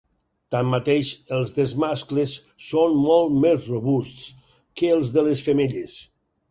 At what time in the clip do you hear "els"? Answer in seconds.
1.39-1.53, 4.99-5.17